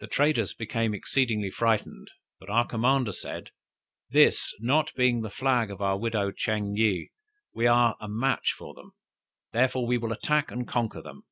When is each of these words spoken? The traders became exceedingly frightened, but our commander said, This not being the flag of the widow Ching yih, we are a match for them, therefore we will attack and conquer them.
The 0.00 0.06
traders 0.06 0.52
became 0.52 0.92
exceedingly 0.92 1.50
frightened, 1.50 2.10
but 2.38 2.50
our 2.50 2.66
commander 2.66 3.12
said, 3.12 3.52
This 4.10 4.52
not 4.60 4.92
being 4.96 5.22
the 5.22 5.30
flag 5.30 5.70
of 5.70 5.78
the 5.78 5.96
widow 5.96 6.30
Ching 6.30 6.76
yih, 6.76 7.08
we 7.54 7.66
are 7.66 7.96
a 7.98 8.06
match 8.06 8.52
for 8.52 8.74
them, 8.74 8.92
therefore 9.54 9.86
we 9.86 9.96
will 9.96 10.12
attack 10.12 10.50
and 10.50 10.68
conquer 10.68 11.00
them. 11.00 11.22